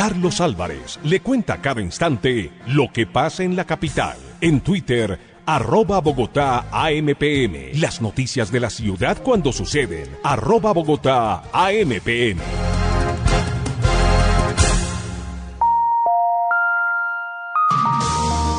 Carlos 0.00 0.40
Álvarez 0.40 0.98
le 1.04 1.20
cuenta 1.20 1.60
cada 1.60 1.82
instante 1.82 2.50
lo 2.68 2.90
que 2.90 3.06
pasa 3.06 3.42
en 3.42 3.54
la 3.54 3.66
capital. 3.66 4.16
En 4.40 4.62
Twitter, 4.62 5.18
arroba 5.44 6.00
Bogotá 6.00 6.68
AMPM. 6.72 7.78
Las 7.78 8.00
noticias 8.00 8.50
de 8.50 8.60
la 8.60 8.70
ciudad 8.70 9.22
cuando 9.22 9.52
suceden. 9.52 10.08
Arroba 10.24 10.72
Bogotá 10.72 11.42
AMPM. 11.52 12.40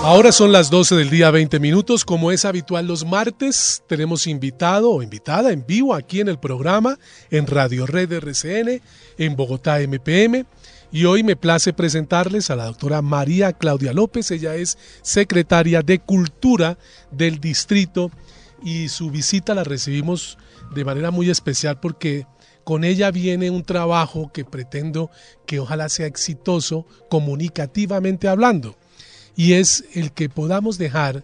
Ahora 0.03 0.31
son 0.31 0.51
las 0.51 0.69
12 0.69 0.95
del 0.95 1.09
día 1.09 1.31
20 1.31 1.59
minutos. 1.59 2.05
Como 2.05 2.31
es 2.31 2.45
habitual 2.45 2.85
los 2.85 3.03
martes, 3.03 3.81
tenemos 3.87 4.27
invitado 4.27 4.91
o 4.91 5.01
invitada 5.01 5.51
en 5.51 5.65
vivo 5.65 5.95
aquí 5.95 6.19
en 6.19 6.27
el 6.27 6.37
programa, 6.37 6.99
en 7.31 7.47
Radio 7.47 7.87
Red 7.87 8.11
RCN, 8.13 8.79
en 9.17 9.35
Bogotá 9.35 9.79
MPM. 9.79 10.45
Y 10.91 11.05
hoy 11.05 11.23
me 11.23 11.35
place 11.37 11.71
presentarles 11.71 12.49
a 12.49 12.55
la 12.55 12.65
doctora 12.65 13.01
María 13.01 13.53
Claudia 13.53 13.93
López. 13.93 14.29
Ella 14.31 14.55
es 14.55 14.77
secretaria 15.01 15.81
de 15.81 15.99
Cultura 15.99 16.77
del 17.11 17.39
distrito 17.39 18.11
y 18.63 18.89
su 18.89 19.09
visita 19.09 19.55
la 19.55 19.63
recibimos 19.63 20.37
de 20.75 20.83
manera 20.83 21.09
muy 21.11 21.29
especial 21.29 21.79
porque 21.79 22.27
con 22.63 22.83
ella 22.83 23.09
viene 23.09 23.49
un 23.49 23.63
trabajo 23.63 24.31
que 24.33 24.45
pretendo 24.45 25.09
que 25.45 25.59
ojalá 25.59 25.89
sea 25.89 26.05
exitoso 26.05 26.85
comunicativamente 27.09 28.27
hablando 28.27 28.75
y 29.35 29.53
es 29.53 29.85
el 29.93 30.11
que 30.11 30.29
podamos 30.29 30.77
dejar 30.77 31.23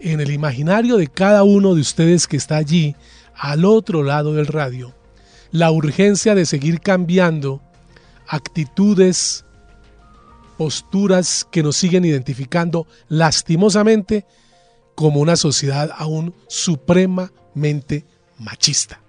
en 0.00 0.20
el 0.20 0.30
imaginario 0.30 0.96
de 0.96 1.08
cada 1.08 1.44
uno 1.44 1.74
de 1.74 1.80
ustedes 1.80 2.26
que 2.26 2.36
está 2.36 2.56
allí, 2.56 2.96
al 3.36 3.64
otro 3.64 4.02
lado 4.02 4.34
del 4.34 4.46
radio, 4.46 4.94
la 5.50 5.70
urgencia 5.70 6.34
de 6.34 6.46
seguir 6.46 6.80
cambiando 6.80 7.62
actitudes, 8.26 9.44
posturas 10.56 11.46
que 11.50 11.62
nos 11.62 11.76
siguen 11.76 12.04
identificando 12.04 12.86
lastimosamente 13.08 14.24
como 14.94 15.20
una 15.20 15.36
sociedad 15.36 15.90
aún 15.96 16.34
supremamente 16.48 18.04
machista. 18.38 19.00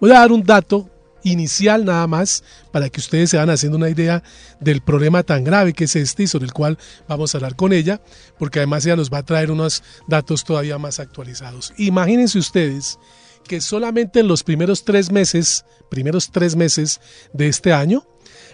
Voy 0.00 0.10
a 0.10 0.20
dar 0.20 0.32
un 0.32 0.42
dato 0.42 0.90
inicial 1.24 1.84
nada 1.84 2.06
más 2.06 2.44
para 2.70 2.88
que 2.88 3.00
ustedes 3.00 3.30
se 3.30 3.36
van 3.36 3.50
haciendo 3.50 3.76
una 3.76 3.90
idea 3.90 4.22
del 4.60 4.80
problema 4.80 5.22
tan 5.22 5.44
grave 5.44 5.72
que 5.72 5.84
es 5.84 5.96
este 5.96 6.24
y 6.24 6.26
sobre 6.26 6.46
el 6.46 6.52
cual 6.52 6.78
vamos 7.08 7.34
a 7.34 7.38
hablar 7.38 7.56
con 7.56 7.72
ella, 7.72 8.00
porque 8.38 8.60
además 8.60 8.86
ella 8.86 8.96
nos 8.96 9.12
va 9.12 9.18
a 9.18 9.24
traer 9.24 9.50
unos 9.50 9.82
datos 10.06 10.44
todavía 10.44 10.78
más 10.78 11.00
actualizados. 11.00 11.72
Imagínense 11.76 12.38
ustedes 12.38 12.98
que 13.46 13.60
solamente 13.60 14.20
en 14.20 14.28
los 14.28 14.42
primeros 14.42 14.84
tres 14.84 15.10
meses, 15.10 15.64
primeros 15.90 16.30
tres 16.30 16.54
meses 16.54 17.00
de 17.32 17.48
este 17.48 17.72
año, 17.72 18.06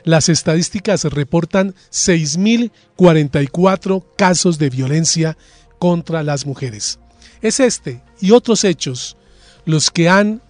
las 0.05 0.29
estadísticas 0.29 1.05
reportan 1.05 1.75
6.044 1.91 4.05
casos 4.17 4.59
de 4.59 4.71
violencia 4.71 5.37
contra 5.79 6.23
las 6.23 6.47
mujeres. 6.47 6.99
Es 7.43 7.59
este 7.61 8.01
y 8.21 8.31
otros 8.31 8.65
hechos 8.65 9.17
los 9.65 9.91
que 9.91 10.09
han 10.09 10.43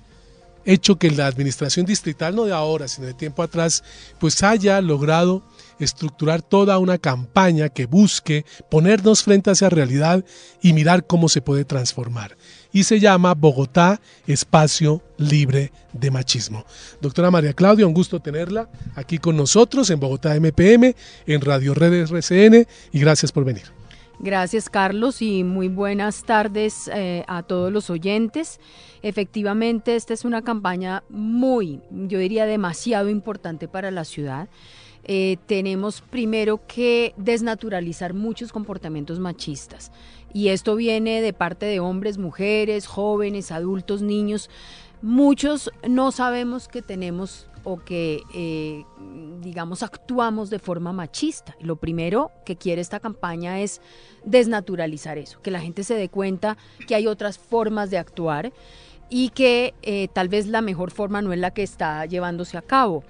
hecho 0.64 0.96
que 0.96 1.10
la 1.10 1.26
administración 1.26 1.86
distrital, 1.86 2.34
no 2.34 2.44
de 2.44 2.52
ahora, 2.52 2.88
sino 2.88 3.06
de 3.06 3.14
tiempo 3.14 3.42
atrás, 3.42 3.84
pues 4.18 4.42
haya 4.42 4.80
logrado 4.80 5.42
estructurar 5.78 6.42
toda 6.42 6.78
una 6.78 6.98
campaña 6.98 7.68
que 7.68 7.86
busque 7.86 8.44
ponernos 8.70 9.22
frente 9.22 9.50
a 9.50 9.52
esa 9.54 9.68
realidad 9.68 10.24
y 10.62 10.72
mirar 10.72 11.06
cómo 11.06 11.28
se 11.28 11.42
puede 11.42 11.64
transformar. 11.64 12.36
Y 12.72 12.84
se 12.84 13.00
llama 13.00 13.34
Bogotá 13.34 14.00
Espacio 14.26 15.02
Libre 15.16 15.72
de 15.92 16.10
Machismo. 16.10 16.64
Doctora 17.00 17.30
María 17.30 17.52
Claudia, 17.52 17.86
un 17.86 17.94
gusto 17.94 18.20
tenerla 18.20 18.68
aquí 18.94 19.18
con 19.18 19.36
nosotros 19.36 19.90
en 19.90 20.00
Bogotá 20.00 20.34
MPM, 20.34 20.94
en 21.26 21.40
Radio 21.40 21.74
Redes 21.74 22.10
RCN, 22.10 22.66
y 22.92 22.98
gracias 22.98 23.30
por 23.30 23.44
venir. 23.44 23.64
Gracias 24.20 24.70
Carlos 24.70 25.22
y 25.22 25.42
muy 25.44 25.68
buenas 25.68 26.22
tardes 26.22 26.88
eh, 26.94 27.24
a 27.26 27.42
todos 27.42 27.72
los 27.72 27.90
oyentes. 27.90 28.60
Efectivamente, 29.02 29.96
esta 29.96 30.14
es 30.14 30.24
una 30.24 30.42
campaña 30.42 31.02
muy, 31.10 31.80
yo 31.90 32.18
diría 32.18 32.46
demasiado 32.46 33.08
importante 33.08 33.68
para 33.68 33.90
la 33.90 34.04
ciudad. 34.04 34.48
Eh, 35.04 35.36
tenemos 35.46 36.00
primero 36.00 36.60
que 36.66 37.14
desnaturalizar 37.16 38.14
muchos 38.14 38.52
comportamientos 38.52 39.18
machistas. 39.18 39.92
Y 40.32 40.48
esto 40.48 40.74
viene 40.76 41.20
de 41.20 41.32
parte 41.32 41.66
de 41.66 41.80
hombres, 41.80 42.18
mujeres, 42.18 42.86
jóvenes, 42.86 43.52
adultos, 43.52 44.02
niños. 44.02 44.50
Muchos 45.02 45.70
no 45.88 46.10
sabemos 46.10 46.66
que 46.66 46.82
tenemos 46.82 47.48
o 47.64 47.78
que, 47.78 48.22
eh, 48.34 48.84
digamos, 49.40 49.82
actuamos 49.82 50.50
de 50.50 50.58
forma 50.58 50.92
machista. 50.92 51.56
Lo 51.60 51.76
primero 51.76 52.30
que 52.44 52.56
quiere 52.56 52.80
esta 52.80 53.00
campaña 53.00 53.60
es 53.60 53.80
desnaturalizar 54.24 55.18
eso, 55.18 55.40
que 55.40 55.50
la 55.50 55.60
gente 55.60 55.82
se 55.84 55.94
dé 55.94 56.08
cuenta 56.08 56.56
que 56.86 56.94
hay 56.94 57.06
otras 57.06 57.38
formas 57.38 57.90
de 57.90 57.98
actuar 57.98 58.52
y 59.08 59.30
que 59.30 59.74
eh, 59.82 60.08
tal 60.12 60.28
vez 60.28 60.46
la 60.46 60.60
mejor 60.60 60.90
forma 60.90 61.22
no 61.22 61.32
es 61.32 61.38
la 61.38 61.52
que 61.52 61.62
está 61.62 62.04
llevándose 62.06 62.56
a 62.56 62.62
cabo. 62.62 63.04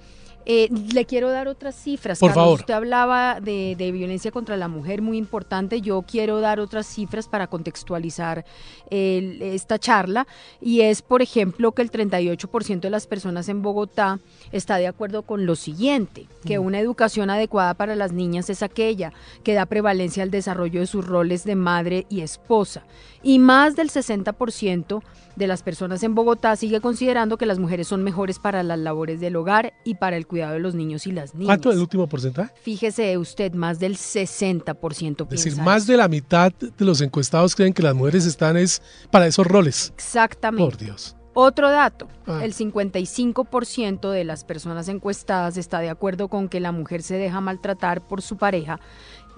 Eh, 0.45 0.69
le 0.93 1.05
quiero 1.05 1.29
dar 1.29 1.47
otras 1.47 1.75
cifras. 1.75 2.19
Por 2.19 2.33
favor. 2.33 2.59
Usted 2.59 2.73
hablaba 2.73 3.39
de, 3.41 3.75
violencia 3.91 4.31
contra 4.31 4.57
la 4.57 4.67
mujer, 4.67 5.01
muy 5.01 5.17
importante. 5.17 5.81
Yo 5.81 6.03
quiero 6.03 6.39
dar 6.39 6.59
otras 6.59 6.85
cifras 6.85 7.27
para 7.27 7.47
contextualizar 7.47 8.45
esta 8.89 9.79
charla. 9.79 10.27
Y 10.61 10.81
es, 10.81 11.01
por 11.01 11.21
ejemplo, 11.21 11.71
que 11.71 11.81
el 11.81 11.91
38% 11.91 12.79
de 12.79 12.89
las 12.89 13.07
personas 13.07 13.49
en 13.49 13.61
Bogotá 13.61 14.19
está 14.51 14.77
de 14.77 14.87
acuerdo 14.87 15.23
con 15.23 15.45
lo 15.45 15.55
siguiente, 15.55 16.27
que 16.45 16.59
mm. 16.59 16.65
una 16.65 16.79
educación 16.79 17.29
adecuada 17.29 17.73
para 17.73 17.95
las 17.95 18.11
niñas 18.11 18.49
es 18.49 18.61
aquella 18.61 19.13
que 19.43 19.53
da 19.53 19.65
prevalencia 19.65 20.23
al 20.23 20.31
desarrollo 20.31 20.79
de 20.79 20.87
sus 20.87 21.05
roles 21.05 21.43
de 21.43 21.55
madre 21.55 22.05
y 22.09 22.21
esposa. 22.21 22.83
Y 23.25 23.39
más 23.39 23.75
del 23.75 23.89
60% 23.89 25.01
de 25.35 25.47
las 25.47 25.63
personas 25.63 26.03
en 26.03 26.13
Bogotá 26.13 26.55
sigue 26.55 26.79
considerando 26.79 27.37
que 27.37 27.47
las 27.47 27.57
mujeres 27.57 27.87
son 27.87 28.03
mejores 28.03 28.37
para 28.37 28.61
las 28.61 28.77
labores 28.77 29.19
del 29.19 29.35
hogar 29.35 29.73
y 29.83 29.95
para 29.95 30.15
el 30.15 30.27
cuidado 30.27 30.53
de 30.53 30.59
los 30.59 30.75
niños 30.75 31.07
y 31.07 31.11
las 31.11 31.33
niñas. 31.33 31.47
¿Cuánto 31.47 31.69
es 31.71 31.75
el 31.75 31.81
último 31.81 32.07
porcentaje? 32.07 32.53
Fíjese 32.61 33.17
usted, 33.17 33.51
más 33.53 33.79
del 33.79 33.97
60%. 33.97 35.23
Es 35.23 35.43
decir, 35.43 35.59
más 35.59 35.87
de 35.87 35.97
la 35.97 36.07
mitad 36.07 36.53
de 36.53 36.85
los 36.85 37.01
encuestados 37.01 37.55
creen 37.55 37.73
que 37.73 37.81
las 37.81 37.95
mujeres 37.95 38.27
están 38.27 38.57
es 38.57 38.83
para 39.09 39.25
esos 39.25 39.47
roles. 39.47 39.91
Exactamente. 39.95 40.63
Por 40.63 40.77
Dios. 40.77 41.15
Otro 41.37 41.69
dato, 41.69 42.07
ah. 42.27 42.39
el 42.43 42.53
55% 42.53 44.09
de 44.09 44.23
las 44.23 44.45
personas 44.45 44.87
encuestadas 44.87 45.57
está 45.57 45.79
de 45.79 45.89
acuerdo 45.89 46.29
con 46.29 46.47
que 46.47 46.61
la 46.61 46.71
mujer 46.71 47.03
se 47.03 47.17
deja 47.17 47.41
maltratar 47.41 48.07
por 48.07 48.21
su 48.21 48.37
pareja 48.37 48.79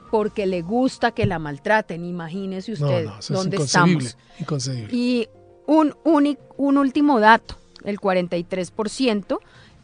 porque 0.10 0.46
le 0.46 0.62
gusta 0.62 1.12
que 1.12 1.26
la 1.26 1.40
maltraten. 1.40 2.06
Imagínese 2.06 2.74
usted 2.74 3.08
dónde 3.30 3.58
estamos. 3.58 4.18
Inconcebible. 4.40 4.96
Y 4.96 5.28
un, 5.66 5.96
un 6.04 6.78
último 6.78 7.20
dato, 7.20 7.56
el 7.84 8.00
43% 8.00 9.40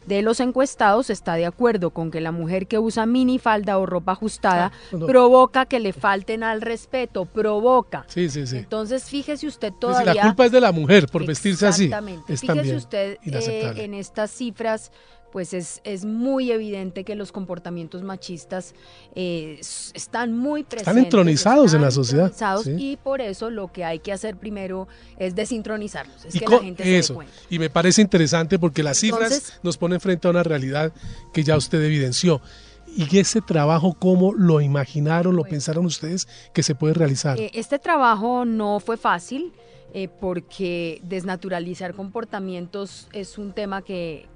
de 0.06 0.22
los 0.22 0.40
encuestados 0.40 1.10
está 1.10 1.34
de 1.34 1.46
acuerdo 1.46 1.90
con 1.90 2.10
que 2.10 2.20
la 2.20 2.32
mujer 2.32 2.66
que 2.66 2.78
usa 2.78 3.06
minifalda 3.06 3.78
o 3.78 3.86
ropa 3.86 4.12
ajustada 4.12 4.72
ah, 4.92 4.96
provoca 5.06 5.66
que 5.66 5.80
le 5.80 5.92
falten 5.92 6.42
al 6.42 6.60
respeto, 6.60 7.24
provoca. 7.24 8.04
Sí, 8.08 8.28
sí, 8.28 8.46
sí. 8.46 8.58
Entonces, 8.58 9.04
fíjese 9.04 9.46
usted 9.46 9.72
todavía... 9.72 10.14
la 10.14 10.22
culpa 10.22 10.46
es 10.46 10.52
de 10.52 10.60
la 10.60 10.72
mujer 10.72 11.06
por 11.08 11.26
vestirse 11.26 11.66
así. 11.66 11.84
Exactamente. 11.84 12.36
Fíjese 12.36 12.76
usted 12.76 13.18
eh, 13.24 13.72
en 13.76 13.94
estas 13.94 14.30
cifras 14.30 14.92
pues 15.34 15.52
es, 15.52 15.80
es 15.82 16.04
muy 16.04 16.52
evidente 16.52 17.02
que 17.02 17.16
los 17.16 17.32
comportamientos 17.32 18.04
machistas 18.04 18.72
eh, 19.16 19.58
están 19.92 20.32
muy 20.32 20.62
presentes. 20.62 20.86
Están 20.86 21.04
entronizados 21.04 21.74
en 21.74 21.82
la 21.82 21.90
sociedad. 21.90 22.32
Y 22.78 22.98
por 22.98 23.20
eso 23.20 23.50
lo 23.50 23.72
que 23.72 23.84
hay 23.84 23.98
que 23.98 24.12
hacer 24.12 24.36
primero 24.36 24.86
es 25.18 25.34
desintronizarlos, 25.34 26.24
es 26.24 26.38
que 26.38 26.46
la 26.46 26.60
gente 26.60 26.98
eso. 26.98 27.18
Y 27.50 27.58
me 27.58 27.68
parece 27.68 28.00
interesante 28.00 28.60
porque 28.60 28.84
las 28.84 28.96
cifras 28.96 29.58
nos 29.64 29.76
ponen 29.76 30.00
frente 30.00 30.28
a 30.28 30.30
una 30.30 30.44
realidad 30.44 30.92
que 31.32 31.42
ya 31.42 31.56
usted 31.56 31.82
evidenció. 31.82 32.40
¿Y 32.86 33.18
ese 33.18 33.40
trabajo 33.40 33.96
cómo 33.98 34.34
lo 34.34 34.60
imaginaron, 34.60 35.34
lo 35.34 35.42
pensaron 35.42 35.84
ustedes 35.84 36.28
que 36.52 36.62
se 36.62 36.76
puede 36.76 36.94
realizar? 36.94 37.40
Eh, 37.40 37.50
este 37.54 37.80
trabajo 37.80 38.44
no 38.44 38.78
fue 38.78 38.96
fácil. 38.96 39.52
Eh, 39.96 40.08
porque 40.08 41.00
desnaturalizar 41.04 41.94
comportamientos 41.94 43.06
es 43.12 43.38
un 43.38 43.52
tema 43.52 43.80
que, 43.82 44.26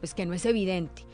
pues 0.00 0.12
que 0.12 0.26
no 0.26 0.34
es 0.34 0.44
evidente 0.44 1.06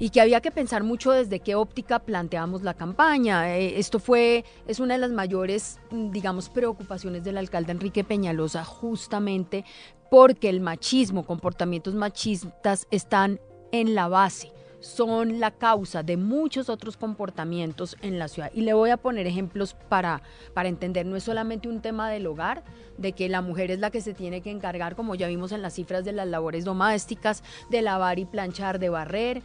y 0.00 0.10
que 0.10 0.20
había 0.20 0.40
que 0.40 0.50
pensar 0.50 0.82
mucho 0.82 1.12
desde 1.12 1.38
qué 1.38 1.54
óptica 1.54 2.00
planteamos 2.00 2.62
la 2.64 2.74
campaña. 2.74 3.56
Eh, 3.56 3.78
esto 3.78 4.00
fue, 4.00 4.44
es 4.66 4.80
una 4.80 4.94
de 4.94 4.98
las 4.98 5.12
mayores, 5.12 5.78
digamos, 5.92 6.48
preocupaciones 6.48 7.22
del 7.22 7.38
alcalde 7.38 7.70
Enrique 7.70 8.02
Peñalosa, 8.02 8.64
justamente 8.64 9.64
porque 10.10 10.48
el 10.48 10.60
machismo, 10.60 11.24
comportamientos 11.24 11.94
machistas 11.94 12.88
están 12.90 13.40
en 13.70 13.94
la 13.94 14.08
base 14.08 14.50
son 14.80 15.40
la 15.40 15.50
causa 15.50 16.02
de 16.02 16.16
muchos 16.16 16.68
otros 16.68 16.96
comportamientos 16.96 17.96
en 18.02 18.18
la 18.18 18.28
ciudad. 18.28 18.50
Y 18.54 18.62
le 18.62 18.74
voy 18.74 18.90
a 18.90 18.96
poner 18.96 19.26
ejemplos 19.26 19.74
para, 19.88 20.22
para 20.54 20.68
entender, 20.68 21.06
no 21.06 21.16
es 21.16 21.24
solamente 21.24 21.68
un 21.68 21.80
tema 21.80 22.10
del 22.10 22.26
hogar, 22.26 22.64
de 22.98 23.12
que 23.12 23.28
la 23.28 23.40
mujer 23.40 23.70
es 23.70 23.78
la 23.78 23.90
que 23.90 24.00
se 24.00 24.14
tiene 24.14 24.40
que 24.40 24.50
encargar, 24.50 24.96
como 24.96 25.14
ya 25.14 25.28
vimos 25.28 25.52
en 25.52 25.62
las 25.62 25.74
cifras 25.74 26.04
de 26.04 26.12
las 26.12 26.26
labores 26.28 26.64
domésticas, 26.64 27.42
de 27.70 27.82
lavar 27.82 28.18
y 28.18 28.24
planchar, 28.24 28.78
de 28.78 28.88
barrer. 28.88 29.42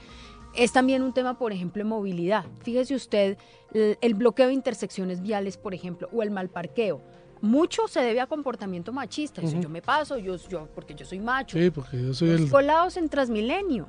es 0.56 0.74
también 0.74 1.02
un 1.02 1.14
tema, 1.14 1.38
por 1.38 1.54
ejemplo, 1.54 1.84
de 1.84 1.90
movilidad. 1.90 2.46
Fíjese 2.60 2.96
usted, 2.96 3.38
el, 3.74 4.14
bloqueo 4.14 4.48
de 4.48 4.54
intersecciones 4.54 5.22
viales, 5.22 5.58
por 5.58 5.74
ejemplo, 5.74 6.10
o 6.14 6.24
el 6.24 6.32
mal 6.32 6.50
parqueo. 6.50 7.02
Mucho 7.42 7.88
se 7.88 8.02
debe 8.02 8.22
a 8.22 8.28
comportamiento 8.28 8.94
machista. 8.94 9.42
yo 9.42 9.70
me 9.70 9.82
paso, 9.82 10.18
yo, 10.18 10.36
yo, 10.48 10.68
porque 10.76 10.94
yo 10.94 11.06
soy 11.06 11.20
macho. 11.20 11.58
Sí, 11.58 11.72
porque 11.72 12.00
yo 12.00 12.14
soy 12.14 12.30
Los 12.30 12.42
el... 12.42 12.50
colados 12.52 12.98
en 12.98 13.10
Transmilenio. 13.10 13.88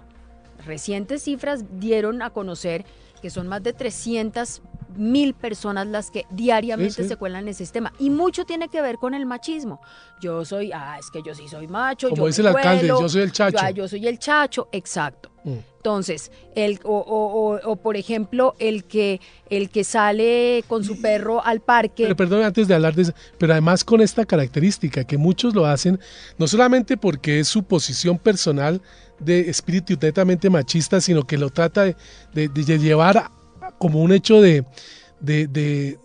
Recientes 0.66 1.22
cifras 1.22 1.64
dieron 1.78 2.22
a 2.22 2.30
conocer 2.30 2.84
que 3.20 3.30
son 3.30 3.48
más 3.48 3.62
de 3.62 3.72
300 3.72 4.62
mil 4.96 5.34
personas 5.34 5.86
las 5.86 6.10
que 6.10 6.26
diariamente 6.30 7.06
se 7.06 7.16
cuelan 7.16 7.42
en 7.42 7.48
el 7.48 7.54
sistema. 7.54 7.92
Y 7.98 8.10
mucho 8.10 8.44
tiene 8.44 8.68
que 8.68 8.80
ver 8.80 8.98
con 8.98 9.14
el 9.14 9.26
machismo. 9.26 9.80
Yo 10.20 10.44
soy, 10.44 10.70
ah, 10.72 10.96
es 10.98 11.10
que 11.10 11.22
yo 11.22 11.34
sí 11.34 11.48
soy 11.48 11.66
macho. 11.66 12.10
Como 12.10 12.26
dice 12.26 12.42
el 12.42 12.48
alcalde, 12.48 12.88
yo 12.88 13.08
soy 13.08 13.22
el 13.22 13.32
chacho. 13.32 13.58
Yo, 13.74 13.88
soy 13.88 14.06
el 14.06 14.18
chacho, 14.18 14.68
exacto. 14.72 15.30
Mm. 15.44 15.58
Entonces, 15.78 16.30
el, 16.54 16.78
o, 16.84 17.78
por 17.82 17.96
ejemplo, 17.96 18.54
el 18.60 18.84
que, 18.84 19.20
el 19.50 19.68
que 19.68 19.82
sale 19.82 20.64
con 20.68 20.84
su 20.84 21.00
perro 21.00 21.44
al 21.44 21.60
parque. 21.60 22.04
Pero 22.04 22.16
perdón, 22.16 22.44
antes 22.44 22.68
de 22.68 22.74
hablar 22.74 22.94
de 22.94 23.02
eso, 23.02 23.12
pero 23.38 23.52
además 23.52 23.82
con 23.82 24.00
esta 24.00 24.24
característica, 24.24 25.02
que 25.02 25.18
muchos 25.18 25.54
lo 25.54 25.66
hacen, 25.66 25.98
no 26.38 26.46
solamente 26.46 26.96
porque 26.96 27.40
es 27.40 27.48
su 27.48 27.64
posición 27.64 28.16
personal 28.16 28.80
de 29.18 29.50
espíritu 29.50 29.94
netamente 30.00 30.50
machista, 30.50 31.00
sino 31.00 31.24
que 31.24 31.38
lo 31.38 31.50
trata 31.50 31.84
de, 31.84 31.96
de, 32.32 32.78
llevar 32.78 33.30
como 33.82 34.00
un 34.00 34.12
hecho 34.12 34.40
de, 34.40 34.64
de, 35.18 35.98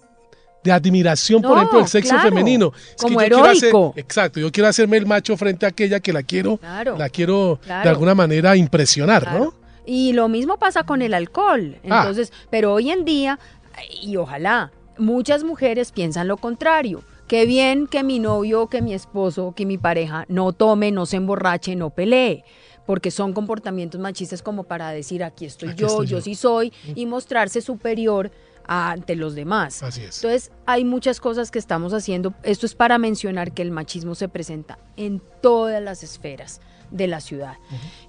admiración, 0.72 1.44
por 1.44 1.58
ejemplo, 1.58 1.78
del 1.78 1.88
sexo 1.88 2.18
femenino. 2.18 2.74
como 3.00 3.22
heroico. 3.22 3.94
exacto, 3.96 4.40
yo 4.40 4.52
quiero 4.52 4.68
hacerme 4.68 4.98
el 4.98 5.06
macho 5.06 5.38
frente 5.38 5.68
a 5.68 5.70
aquella 5.70 6.00
que 6.00 6.12
la 6.12 6.24
quiero, 6.24 6.60
la 6.64 7.08
quiero 7.10 7.60
de 7.68 7.88
alguna 7.88 8.16
manera 8.16 8.56
impresionar, 8.56 9.32
¿no? 9.32 9.54
Y 9.86 10.14
lo 10.14 10.28
mismo 10.28 10.58
pasa 10.58 10.86
con 10.86 11.04
el 11.04 11.14
alcohol. 11.14 11.78
Ah. 11.88 12.00
Entonces, 12.00 12.34
pero 12.50 12.74
hoy 12.74 12.90
en 12.90 13.06
día, 13.06 13.38
y 14.02 14.18
ojalá, 14.18 14.72
muchas 14.98 15.44
mujeres 15.44 15.92
piensan 15.92 16.28
lo 16.28 16.38
contrario. 16.38 17.04
Qué 17.28 17.46
bien 17.46 17.86
que 17.86 18.04
mi 18.04 18.18
novio, 18.18 18.68
que 18.68 18.82
mi 18.82 18.96
esposo, 18.96 19.54
que 19.56 19.68
mi 19.68 19.78
pareja 19.78 20.26
no 20.30 20.52
tome, 20.52 20.92
no 20.92 21.06
se 21.06 21.18
emborrache, 21.18 21.76
no 21.76 21.92
pelee 21.92 22.44
porque 22.88 23.12
son 23.12 23.34
comportamientos 23.34 24.02
machistas 24.02 24.42
como 24.42 24.64
para 24.64 24.90
decir 24.90 25.24
aquí 25.24 25.46
estoy 25.46 25.76
yo, 25.76 26.04
yo, 26.04 26.22
sí 26.22 26.34
soy 26.34 26.74
y 26.96 27.06
mostrarse 27.06 27.62
superior 27.62 28.32
ante 28.66 29.16
los 29.16 29.36
demás. 29.36 29.84
Así 29.84 30.02
es. 30.02 30.18
Entonces, 30.18 30.52
hay 30.66 30.84
muchas 30.86 31.20
cosas 31.20 31.52
que 31.52 31.60
estamos 31.60 31.94
haciendo. 31.94 32.34
Esto 32.44 32.66
es 32.66 32.76
para 32.76 32.98
mencionar 32.98 33.54
que 33.54 33.62
el 33.62 33.72
machismo 33.72 34.16
se 34.16 34.30
presenta 34.30 34.80
en 34.96 35.22
todas 35.42 35.84
las 35.84 36.02
esferas 36.02 36.62
de 36.90 37.08
la 37.08 37.20
ciudad, 37.20 37.58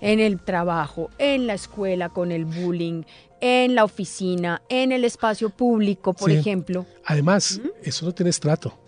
en 0.01 0.21
el 0.21 0.41
trabajo, 0.41 1.11
en 1.19 1.49
la 1.49 1.55
escuela 1.55 2.09
con 2.09 2.31
el 2.31 2.45
bullying, 2.45 3.03
en 3.41 3.75
la 3.75 3.83
oficina, 3.83 4.63
en 4.69 4.93
el 4.93 5.05
espacio 5.05 5.51
público, 5.51 6.13
por 6.13 6.31
ejemplo. 6.31 6.87
Además, 7.05 7.61
eso 7.83 8.07
no 8.07 8.13
tiene 8.13 8.31
estrato. 8.31 8.79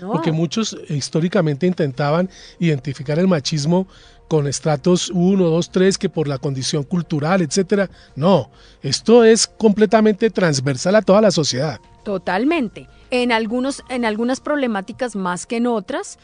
Porque 0.00 0.32
muchos 0.32 0.76
históricamente 0.88 1.66
intentaban 1.66 2.28
identificar 2.58 3.18
el 3.18 3.28
machismo 3.28 3.86
con 4.28 4.46
estratos 4.46 5.10
1, 5.10 5.44
2, 5.44 5.70
3, 5.70 5.98
que 5.98 6.08
por 6.08 6.28
la 6.28 6.38
condición 6.38 6.82
cultural, 6.82 7.42
etcétera. 7.42 7.88
No, 8.14 8.50
esto 8.82 9.24
es 9.24 9.46
completamente 9.46 10.30
transversal 10.30 10.96
a 10.96 11.02
toda 11.02 11.20
la 11.20 11.30
sociedad. 11.30 11.80
Totalmente. 12.04 12.88
En, 13.10 13.32
algunos, 13.32 13.82
en 13.88 14.04
algunas 14.04 14.40
problemáticas 14.40 15.16
más 15.16 15.46
que 15.46 15.56
en 15.56 15.66
otras. 15.66 16.18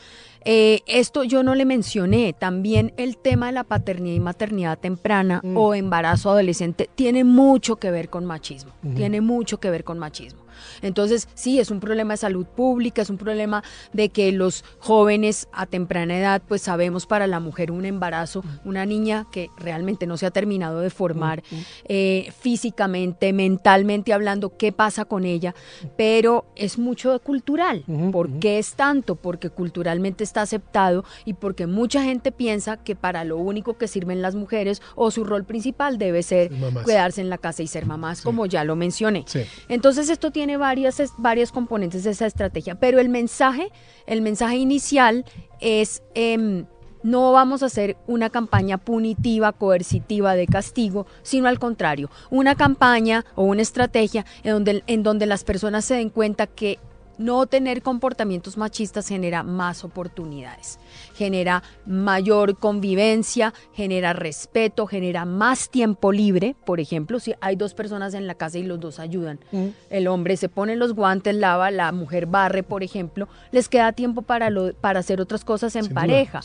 Eh, 0.44 0.80
esto 0.86 1.22
yo 1.22 1.42
no 1.42 1.54
le 1.54 1.64
mencioné. 1.64 2.32
También 2.32 2.92
el 2.96 3.16
tema 3.16 3.46
de 3.46 3.52
la 3.52 3.64
paternidad 3.64 4.16
y 4.16 4.20
maternidad 4.20 4.78
temprana 4.78 5.40
mm. 5.42 5.56
o 5.56 5.74
embarazo 5.74 6.30
adolescente 6.30 6.90
tiene 6.94 7.24
mucho 7.24 7.76
que 7.76 7.90
ver 7.90 8.08
con 8.10 8.24
machismo. 8.24 8.72
Tiene 8.96 9.20
mucho 9.20 9.60
que 9.60 9.70
ver 9.70 9.84
con 9.84 9.98
machismo. 9.98 10.41
Entonces, 10.82 11.28
sí, 11.34 11.60
es 11.60 11.70
un 11.70 11.80
problema 11.80 12.14
de 12.14 12.18
salud 12.18 12.46
pública, 12.46 13.02
es 13.02 13.10
un 13.10 13.18
problema 13.18 13.62
de 13.92 14.08
que 14.08 14.32
los 14.32 14.64
jóvenes 14.78 15.48
a 15.52 15.66
temprana 15.66 16.18
edad, 16.18 16.42
pues 16.46 16.62
sabemos 16.62 17.06
para 17.06 17.26
la 17.26 17.40
mujer 17.40 17.70
un 17.70 17.84
embarazo, 17.84 18.44
una 18.64 18.86
niña 18.86 19.26
que 19.32 19.50
realmente 19.56 20.06
no 20.06 20.16
se 20.16 20.26
ha 20.26 20.30
terminado 20.30 20.80
de 20.80 20.90
formar 20.90 21.42
eh, 21.84 22.32
físicamente, 22.38 23.32
mentalmente 23.32 24.12
hablando, 24.12 24.56
qué 24.56 24.72
pasa 24.72 25.04
con 25.04 25.24
ella, 25.24 25.54
pero 25.96 26.46
es 26.56 26.78
mucho 26.78 27.18
cultural. 27.20 27.84
¿Por 28.12 28.38
qué 28.38 28.58
es 28.58 28.74
tanto? 28.74 29.16
Porque 29.16 29.50
culturalmente 29.50 30.24
está 30.24 30.42
aceptado 30.42 31.04
y 31.24 31.34
porque 31.34 31.66
mucha 31.66 32.02
gente 32.02 32.32
piensa 32.32 32.76
que 32.76 32.96
para 32.96 33.24
lo 33.24 33.36
único 33.36 33.78
que 33.78 33.88
sirven 33.88 34.22
las 34.22 34.34
mujeres 34.34 34.82
o 34.94 35.10
su 35.10 35.24
rol 35.24 35.44
principal 35.44 35.98
debe 35.98 36.22
ser 36.22 36.50
quedarse 36.84 37.20
en 37.20 37.30
la 37.30 37.38
casa 37.38 37.62
y 37.62 37.66
ser 37.66 37.86
mamás, 37.86 38.22
como 38.22 38.46
ya 38.46 38.64
lo 38.64 38.76
mencioné. 38.76 39.24
Entonces 39.68 40.08
esto 40.08 40.30
tiene 40.30 40.51
varias, 40.56 41.52
componentes 41.52 42.04
de 42.04 42.10
esa 42.10 42.26
estrategia, 42.26 42.74
pero 42.74 43.00
el 43.00 43.08
mensaje, 43.08 43.70
el 44.06 44.22
mensaje 44.22 44.56
inicial 44.56 45.24
es... 45.60 46.02
Em, 46.14 46.66
no 47.02 47.32
vamos 47.32 47.64
a 47.64 47.66
hacer 47.66 47.96
una 48.06 48.30
campaña 48.30 48.78
punitiva, 48.78 49.50
coercitiva 49.50 50.36
de 50.36 50.46
castigo, 50.46 51.08
sino 51.22 51.48
al 51.48 51.58
contrario, 51.58 52.10
una 52.30 52.54
campaña 52.54 53.24
o 53.34 53.42
una 53.42 53.60
estrategia 53.60 54.24
en 54.44 54.52
donde, 54.52 54.84
en 54.86 55.02
donde 55.02 55.26
las 55.26 55.42
personas 55.42 55.84
se 55.84 55.94
den 55.94 56.10
cuenta 56.10 56.46
que 56.46 56.78
no 57.22 57.46
tener 57.46 57.82
comportamientos 57.82 58.56
machistas 58.56 59.08
genera 59.08 59.42
más 59.42 59.84
oportunidades, 59.84 60.78
genera 61.14 61.62
mayor 61.86 62.58
convivencia, 62.58 63.54
genera 63.72 64.12
respeto, 64.12 64.86
genera 64.86 65.24
más 65.24 65.70
tiempo 65.70 66.12
libre. 66.12 66.54
Por 66.64 66.80
ejemplo, 66.80 67.20
si 67.20 67.34
hay 67.40 67.56
dos 67.56 67.74
personas 67.74 68.14
en 68.14 68.26
la 68.26 68.34
casa 68.34 68.58
y 68.58 68.64
los 68.64 68.80
dos 68.80 68.98
ayudan, 68.98 69.38
mm. 69.52 69.66
el 69.90 70.08
hombre 70.08 70.36
se 70.36 70.48
pone 70.48 70.76
los 70.76 70.94
guantes, 70.94 71.34
lava, 71.34 71.70
la 71.70 71.92
mujer 71.92 72.26
barre, 72.26 72.62
por 72.62 72.82
ejemplo, 72.82 73.28
les 73.50 73.68
queda 73.68 73.92
tiempo 73.92 74.22
para, 74.22 74.50
lo, 74.50 74.74
para 74.74 75.00
hacer 75.00 75.20
otras 75.20 75.44
cosas 75.44 75.76
en 75.76 75.88
pareja. 75.88 76.40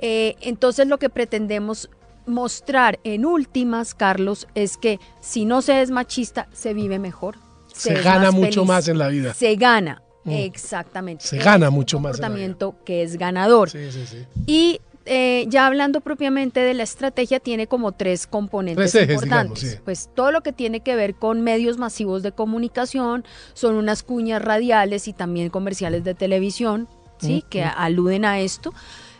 Eh, 0.00 0.36
entonces 0.40 0.86
lo 0.86 0.98
que 0.98 1.10
pretendemos 1.10 1.90
mostrar 2.26 2.98
en 3.04 3.24
últimas, 3.24 3.94
Carlos, 3.94 4.48
es 4.54 4.76
que 4.76 4.98
si 5.20 5.44
no 5.44 5.62
se 5.62 5.80
es 5.80 5.90
machista, 5.90 6.48
se 6.52 6.74
vive 6.74 6.98
mejor, 6.98 7.36
se, 7.72 7.94
gana 7.94 8.30
mucho 8.30 8.64
más 8.64 8.88
en 8.88 8.98
la 8.98 9.08
vida. 9.08 9.34
Se 9.34 9.54
gana. 9.56 10.02
Exactamente. 10.28 11.24
Se 11.24 11.38
gana 11.38 11.70
mucho 11.70 11.98
más. 11.98 12.16
Un 12.16 12.22
comportamiento 12.22 12.76
que 12.84 13.02
es 13.02 13.16
ganador. 13.16 13.70
Sí, 13.70 13.90
sí, 13.90 14.06
sí. 14.06 14.24
Y 14.46 14.80
eh, 15.08 15.46
ya 15.48 15.66
hablando 15.66 16.00
propiamente 16.00 16.60
de 16.60 16.74
la 16.74 16.82
estrategia, 16.82 17.38
tiene 17.38 17.68
como 17.68 17.92
tres 17.92 18.26
componentes 18.26 18.94
importantes. 18.94 19.80
Pues 19.84 20.10
todo 20.14 20.32
lo 20.32 20.42
que 20.42 20.52
tiene 20.52 20.80
que 20.80 20.96
ver 20.96 21.14
con 21.14 21.42
medios 21.42 21.78
masivos 21.78 22.24
de 22.24 22.32
comunicación, 22.32 23.24
son 23.54 23.76
unas 23.76 24.02
cuñas 24.02 24.42
radiales 24.42 25.06
y 25.06 25.12
también 25.12 25.48
comerciales 25.48 26.02
de 26.02 26.14
televisión, 26.14 26.88
¿sí? 27.18 27.44
Mm, 27.44 27.48
que 27.48 27.64
mm. 27.64 27.70
aluden 27.76 28.24
a 28.24 28.40
esto. 28.40 28.74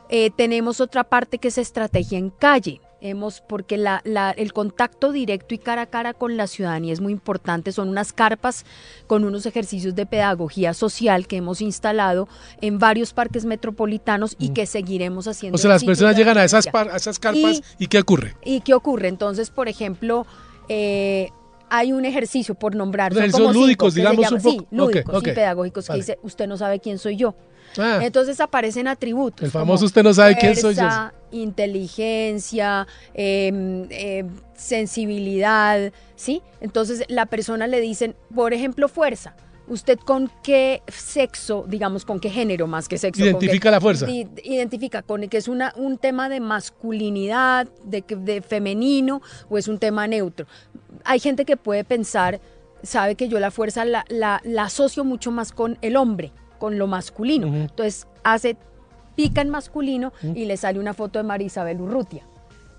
Eh, 0.08 0.30
tenemos 0.36 0.80
otra 0.80 1.04
parte 1.04 1.38
que 1.38 1.48
es 1.48 1.58
estrategia 1.58 2.18
en 2.18 2.30
calle. 2.30 2.80
Hemos, 3.02 3.42
porque 3.42 3.76
la, 3.76 4.00
el 4.36 4.52
contacto 4.54 5.12
directo 5.12 5.54
y 5.54 5.58
cara 5.58 5.82
a 5.82 5.86
cara 5.86 6.14
con 6.14 6.36
la 6.36 6.46
ciudadanía 6.46 6.92
es 6.94 7.00
muy 7.00 7.12
importante. 7.12 7.70
Son 7.72 7.88
unas 7.88 8.12
carpas 8.12 8.64
con 9.06 9.24
unos 9.24 9.44
ejercicios 9.44 9.94
de 9.94 10.06
pedagogía 10.06 10.72
social 10.72 11.26
que 11.26 11.36
hemos 11.36 11.60
instalado 11.60 12.26
en 12.62 12.78
varios 12.78 13.12
parques 13.12 13.44
metropolitanos 13.44 14.34
y 14.38 14.50
mm. 14.50 14.54
que 14.54 14.66
seguiremos 14.66 15.28
haciendo. 15.28 15.56
O 15.56 15.58
sea, 15.58 15.70
las 15.70 15.84
personas 15.84 16.16
llegan 16.16 16.38
a 16.38 16.44
esas, 16.44 16.68
esas 16.94 17.18
carpas 17.18 17.60
y, 17.78 17.86
¿qué 17.86 17.98
ocurre? 17.98 18.34
¿Y 18.42 18.60
qué 18.62 18.72
ocurre? 18.72 19.08
Entonces, 19.08 19.50
por 19.50 19.68
ejemplo, 19.68 20.26
eh, 20.68 21.28
hay 21.68 21.92
un 21.92 22.04
ejercicio 22.04 22.54
por 22.54 22.74
nombrar. 22.74 23.12
Son 23.30 23.52
lúdicos, 23.52 23.94
digamos 23.94 24.32
un 24.32 24.42
poco. 24.42 24.60
Sí, 24.60 24.66
lúdicos 24.70 25.22
y 25.22 25.32
pedagógicos 25.32 25.86
que 25.88 25.94
dice, 25.94 26.18
usted 26.22 26.46
no 26.46 26.56
sabe 26.56 26.80
quién 26.80 26.98
soy 26.98 27.16
yo. 27.16 27.34
Ah. 27.78 28.00
Entonces 28.02 28.40
aparecen 28.40 28.88
atributos. 28.88 29.44
El 29.44 29.50
famoso 29.50 29.84
usted 29.84 30.02
no 30.02 30.14
sabe 30.14 30.36
quién 30.36 30.56
soy 30.56 30.74
yo. 30.74 30.88
Inteligencia, 31.32 32.86
em, 33.14 33.86
em, 33.90 34.28
sensibilidad, 34.54 35.92
¿sí? 36.14 36.42
Entonces 36.60 37.04
la 37.08 37.26
persona 37.26 37.66
le 37.66 37.80
dicen, 37.80 38.16
por 38.34 38.52
ejemplo, 38.52 38.88
fuerza. 38.88 39.34
¿Usted 39.68 39.98
con 39.98 40.30
qué 40.44 40.82
sexo, 40.86 41.64
digamos, 41.66 42.04
con 42.04 42.20
qué 42.20 42.30
género 42.30 42.68
más 42.68 42.86
que 42.86 42.98
sexo? 42.98 43.24
Identifica 43.24 43.70
la 43.70 43.80
fuerza. 43.80 44.06
Identifica 44.08 45.02
con 45.02 45.28
que 45.28 45.38
es 45.38 45.48
una, 45.48 45.72
un 45.76 45.98
tema 45.98 46.28
de 46.28 46.38
masculinidad, 46.38 47.66
de, 47.84 48.04
de 48.08 48.42
femenino 48.42 49.22
o 49.48 49.58
es 49.58 49.66
un 49.66 49.78
tema 49.78 50.06
neutro. 50.06 50.46
Hay 51.04 51.18
gente 51.18 51.44
que 51.44 51.56
puede 51.56 51.82
pensar, 51.82 52.40
sabe 52.84 53.16
que 53.16 53.28
yo 53.28 53.40
la 53.40 53.50
fuerza 53.50 53.84
la, 53.84 54.04
la, 54.08 54.40
la 54.44 54.64
asocio 54.64 55.02
mucho 55.02 55.32
más 55.32 55.50
con 55.50 55.78
el 55.82 55.96
hombre 55.96 56.32
con 56.58 56.78
lo 56.78 56.86
masculino. 56.86 57.46
Entonces 57.46 58.06
hace, 58.24 58.56
pica 59.14 59.40
en 59.40 59.50
masculino 59.50 60.12
y 60.22 60.44
le 60.44 60.56
sale 60.56 60.78
una 60.78 60.94
foto 60.94 61.18
de 61.18 61.24
María 61.24 61.46
Isabel 61.46 61.80
Urrutia. 61.80 62.22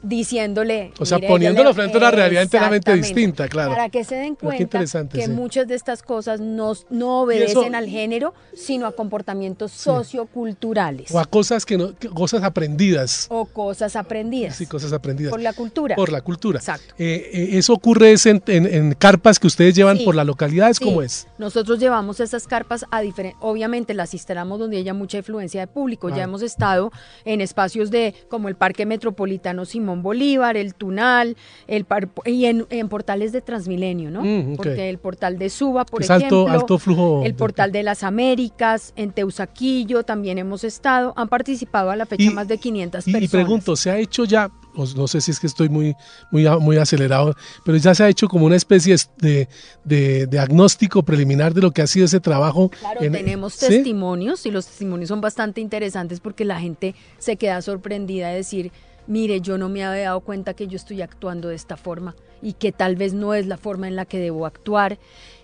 Diciéndole. 0.08 0.92
O 1.00 1.06
sea, 1.06 1.20
poniéndolo 1.20 1.74
frente 1.74 1.98
a 1.98 2.00
una 2.00 2.12
realidad 2.12 2.44
enteramente 2.44 2.94
distinta, 2.94 3.48
claro. 3.48 3.72
Para 3.72 3.90
que 3.90 4.04
se 4.04 4.16
den 4.16 4.36
cuenta 4.36 4.84
que 5.14 5.28
muchas 5.28 5.68
de 5.68 5.76
estas 5.76 6.02
cosas 6.02 6.40
no, 6.40 6.74
no 6.90 7.22
obedecen 7.22 7.76
al 7.76 7.88
género, 7.88 8.34
sino 8.56 8.88
a 8.88 8.94
comportamientos 8.94 9.72
socioculturales. 9.72 11.12
O 11.12 11.20
a 11.20 11.26
cosas 11.26 11.66
que 11.66 11.78
no, 11.78 11.94
cosas 12.14 12.44
aprendidas. 12.44 13.28
O 13.30 13.46
cosas 13.46 13.96
aprendidas. 13.96 14.56
Sí, 14.56 14.66
cosas 14.66 14.94
aprendidas. 14.94 15.32
Por 15.32 15.42
la 15.42 15.54
cultura. 15.54 15.96
Por 15.96 16.12
la 16.12 16.22
cultura. 16.22 16.60
Exacto. 16.60 16.94
Eh, 16.98 17.30
eh, 17.34 17.50
eso 17.54 17.74
ocurre 17.74 18.16
en, 18.26 18.42
en, 18.48 18.94
carpas 18.94 19.40
que 19.40 19.48
ustedes 19.48 19.76
llevan 19.76 20.00
por 20.06 20.16
las 20.16 20.26
localidades, 20.26 20.80
¿cómo 20.80 21.02
es? 21.02 21.28
Nosotros 21.38 21.80
llevamos 21.80 22.20
esas 22.20 22.48
carpas 22.48 22.86
a 22.92 23.02
diferentes, 23.02 23.40
obviamente 23.42 23.94
las 23.94 24.14
instalamos 24.14 24.60
donde 24.60 24.78
haya 24.78 24.94
mucha 24.94 25.18
influencia 25.18 25.62
de 25.62 25.68
público. 25.68 26.10
Ya 26.10 26.24
hemos 26.24 26.42
estado 26.42 26.92
en 27.26 27.42
espacios 27.42 27.92
de 27.92 28.14
como 28.30 28.48
el 28.48 28.56
Parque 28.56 28.86
Metropolitano 28.86 29.66
Simón 29.66 29.97
Bolívar, 30.02 30.58
el 30.58 30.74
Tunal, 30.74 31.38
el 31.68 31.86
y 32.26 32.46
en, 32.46 32.90
portales 32.90 33.32
de 33.32 33.42
Transmilenio, 33.42 34.12
¿no? 34.12 34.24
Mm, 34.24 34.56
Porque 34.56 34.90
el 34.90 34.98
portal 34.98 35.38
de 35.38 35.50
Suba, 35.50 35.86
por 35.86 36.04
ejemplo, 36.04 36.48
alto, 36.48 36.78
flujo 36.78 37.24
el 37.24 37.34
portal 37.36 37.72
de 37.72 37.84
las 37.84 38.04
Américas, 38.04 38.94
en 38.96 39.12
Teusaquillo 39.12 40.04
también 40.04 40.38
hemos 40.38 40.64
estado, 40.64 41.14
han 41.16 41.28
participado 41.28 41.92
a 41.92 41.96
la 41.96 42.06
fecha 42.06 42.32
más 42.32 42.48
de 42.48 42.58
500 42.58 43.06
personas. 43.06 43.24
Y 43.24 43.28
pregunto, 43.28 43.76
¿se 43.76 43.90
ha 43.90 43.98
hecho 43.98 44.26
ya, 44.26 44.50
no 44.76 45.08
sé 45.08 45.22
si 45.22 45.32
es 45.32 45.40
que 45.40 45.48
estoy 45.48 45.70
muy, 45.70 45.96
muy, 46.32 46.48
muy 46.60 46.78
acelerado, 46.78 47.36
pero 47.66 47.78
ya 47.78 47.96
se 47.96 48.04
ha 48.04 48.10
hecho 48.10 48.28
como 48.28 48.46
una 48.46 48.56
especie 48.56 48.96
de, 49.18 49.48
de, 49.84 50.28
diagnóstico 50.28 51.04
preliminar 51.04 51.54
de 51.54 51.62
lo 51.62 51.72
que 51.72 51.82
ha 51.82 51.88
sido 51.88 52.06
ese 52.06 52.20
trabajo? 52.20 52.70
Claro, 52.70 53.00
tenemos 53.00 53.58
testimonios 53.58 54.46
y 54.46 54.52
los 54.52 54.68
testimonios 54.68 55.10
son 55.10 55.22
bastante 55.22 55.62
interesantes 55.62 56.20
porque 56.20 56.46
la 56.46 56.60
gente 56.60 56.96
se 57.18 57.38
queda 57.38 57.62
sorprendida 57.62 58.30
de 58.30 58.36
decir, 58.36 58.72
mire, 59.08 59.42
yo 59.42 59.58
no 59.58 59.70
me 59.70 59.84
había 59.84 60.04
dado 60.04 60.20
cuenta 60.22 60.54
que 60.54 60.68
yo 60.68 60.76
estoy 60.76 61.02
actuando 61.02 61.50
de 61.50 61.56
esta 61.56 61.78
forma 61.78 62.16
y 62.42 62.54
que 62.54 62.72
tal 62.72 62.96
vez 62.96 63.14
no 63.14 63.34
es 63.34 63.48
la 63.48 63.58
forma 63.58 63.88
en 63.88 63.96
la 63.96 64.06
que 64.06 64.20
debo 64.20 64.46
actuar. 64.46 65.00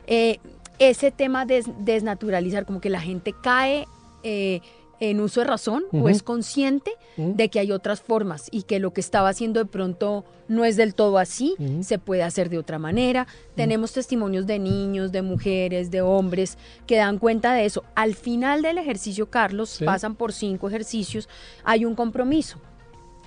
Eh, 0.07 0.39
ese 0.79 1.11
tema 1.11 1.45
de 1.45 1.63
desnaturalizar, 1.79 2.65
como 2.65 2.81
que 2.81 2.89
la 2.89 2.99
gente 2.99 3.33
cae 3.41 3.87
eh, 4.23 4.61
en 4.99 5.19
uso 5.19 5.41
de 5.41 5.47
razón 5.47 5.83
o 5.91 6.07
es 6.07 6.23
consciente 6.23 6.91
de 7.17 7.49
que 7.49 7.59
hay 7.59 7.71
otras 7.71 8.01
formas 8.01 8.47
y 8.51 8.63
que 8.63 8.79
lo 8.79 8.93
que 8.93 9.01
estaba 9.01 9.29
haciendo 9.29 9.59
de 9.59 9.65
pronto 9.65 10.23
no 10.47 10.63
es 10.63 10.77
del 10.77 10.95
todo 10.95 11.17
así, 11.17 11.55
se 11.81 11.99
puede 11.99 12.23
hacer 12.23 12.49
de 12.49 12.57
otra 12.57 12.79
manera. 12.79 13.27
Tenemos 13.55 13.91
testimonios 13.91 14.47
de 14.47 14.59
niños, 14.59 15.11
de 15.11 15.21
mujeres, 15.21 15.91
de 15.91 16.01
hombres 16.01 16.57
que 16.87 16.97
dan 16.97 17.17
cuenta 17.17 17.53
de 17.53 17.65
eso. 17.65 17.83
Al 17.95 18.15
final 18.15 18.61
del 18.61 18.77
ejercicio, 18.77 19.29
Carlos, 19.29 19.79
pasan 19.83 20.15
por 20.15 20.31
cinco 20.31 20.69
ejercicios, 20.69 21.27
hay 21.65 21.85
un 21.85 21.95
compromiso 21.95 22.59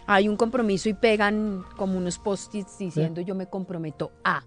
hay 0.06 0.28
un 0.28 0.36
compromiso 0.36 0.88
y 0.88 0.94
pegan 0.94 1.64
como 1.76 1.98
unos 1.98 2.18
post-its 2.18 2.78
diciendo 2.78 3.20
yo 3.20 3.34
me 3.34 3.46
comprometo 3.46 4.12
a 4.24 4.42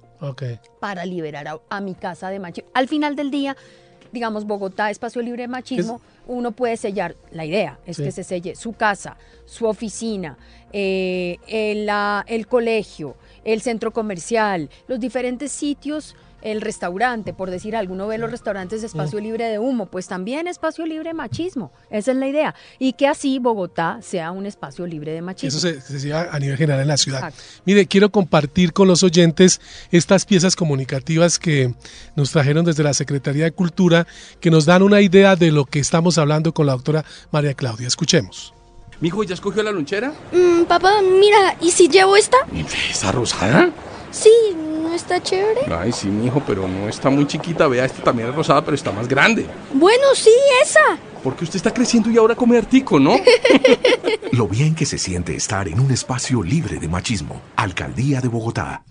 para 0.80 1.06
liberar 1.06 1.62
a, 1.70 1.82
mi 1.82 1.96
casa 1.96 2.30
de 2.30 2.40
machismo. 2.40 2.70
Al 2.74 2.88
final 2.88 3.16
del 3.16 3.32
día, 3.32 3.56
digamos, 4.12 4.46
Bogotá, 4.46 4.90
espacio 4.90 5.22
libre 5.22 5.44
de 5.44 5.48
machismo, 5.48 6.02
uno 6.28 6.52
puede 6.52 6.78
sellar, 6.78 7.16
la 7.32 7.46
idea 7.46 7.80
es 7.86 7.98
que 7.98 8.12
se 8.12 8.24
selle 8.24 8.56
su 8.56 8.74
casa, 8.74 9.18
su 9.46 9.66
oficina, 9.66 10.38
eh, 10.74 11.38
el, 11.48 11.90
el 12.28 12.48
colegio, 12.48 13.16
el 13.44 13.62
centro 13.62 13.92
comercial, 13.92 14.70
los 14.88 15.00
diferentes 15.00 15.52
sitios 15.52 16.16
el 16.42 16.62
restaurante, 16.62 17.34
por 17.34 17.50
decir 17.50 17.76
algo, 17.76 17.94
uno 17.94 18.08
ve 18.08 18.18
los 18.18 18.32
restaurantes 18.32 18.82
de 18.82 18.88
espacio 18.88 19.20
libre 19.20 19.46
de 19.46 19.60
humo, 19.60 19.88
pues 19.88 20.08
también 20.08 20.48
espacio 20.48 20.86
libre 20.86 21.10
de 21.10 21.14
machismo, 21.14 21.72
esa 21.90 22.12
es 22.12 22.18
la 22.18 22.28
idea, 22.28 22.56
y 22.78 22.94
que 22.94 23.08
así 23.08 23.40
Bogotá 23.40 24.00
sea 24.02 24.32
un 24.32 24.46
espacio 24.46 24.86
libre 24.86 25.12
de 25.12 25.22
machismo. 25.22 25.58
Eso 25.58 25.60
se, 25.60 26.00
se 26.00 26.14
a 26.14 26.40
nivel 26.40 26.58
general 26.58 26.82
en 26.82 26.88
la 26.88 26.98
ciudad. 26.98 27.34
Mire, 27.66 27.86
quiero 27.86 28.10
compartir 28.10 28.74
con 28.74 28.88
los 28.88 29.04
oyentes 29.04 29.62
estas 29.92 30.26
piezas 30.26 30.56
comunicativas 30.56 31.40
que 31.40 31.74
nos 32.16 32.32
trajeron 32.32 32.66
desde 32.66 32.84
la 32.84 32.94
Secretaría 32.94 33.46
de 33.46 33.52
Cultura, 33.52 34.08
que 34.40 34.52
nos 34.52 34.66
dan 34.66 34.84
una 34.84 35.02
idea 35.02 35.36
de 35.36 35.52
lo 35.52 35.66
que 35.66 35.80
estamos 35.80 36.18
hablando 36.18 36.54
con 36.54 36.66
la 36.66 36.74
doctora 36.74 37.06
María 37.32 37.54
Claudia. 37.54 37.88
Escuchemos. 37.88 38.54
Mijo, 39.02 39.24
¿ya 39.24 39.34
escogió 39.34 39.64
la 39.64 39.72
lonchera? 39.72 40.12
Mm, 40.34 40.64
papá, 40.64 41.02
mira, 41.02 41.56
¿y 41.62 41.72
si 41.72 41.88
llevo 41.88 42.18
esta? 42.18 42.38
¿Esa 42.90 43.12
rosada? 43.14 43.70
Sí, 44.12 44.30
¿no 44.56 44.69
está 45.00 45.22
chévere? 45.22 45.62
Ay, 45.72 45.92
sí, 45.92 46.08
mijo, 46.08 46.42
pero 46.46 46.68
no 46.68 46.88
está 46.88 47.10
muy 47.10 47.26
chiquita. 47.26 47.68
Vea, 47.68 47.86
esta 47.86 48.04
también 48.04 48.30
es 48.30 48.36
rosada, 48.36 48.64
pero 48.64 48.76
está 48.76 48.92
más 48.92 49.08
grande. 49.08 49.46
Bueno, 49.74 50.04
sí, 50.14 50.32
esa. 50.62 50.98
Porque 51.24 51.44
usted 51.44 51.58
está 51.58 51.74
creciendo 51.74 52.10
y 52.10 52.18
ahora 52.18 52.36
come 52.36 52.58
artico, 52.58 53.00
¿no? 53.00 53.16
Lo 54.32 54.48
bien 54.48 54.76
que 54.76 54.86
se 54.86 54.98
siente 54.98 55.36
estar 55.36 55.68
en 55.68 55.80
un 55.80 55.92
espacio 55.92 56.44
libre 56.44 56.80
de 56.80 56.88
machismo. 56.88 57.42
Alcaldía 57.56 58.22
de 58.22 58.28
Bogotá. 58.28 58.84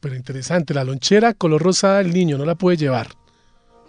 Pero 0.00 0.16
interesante, 0.16 0.72
la 0.72 0.84
lonchera 0.84 1.34
color 1.34 1.62
rosada 1.62 2.00
el 2.00 2.12
niño 2.12 2.38
no 2.38 2.44
la 2.44 2.54
puede 2.54 2.76
llevar. 2.78 3.08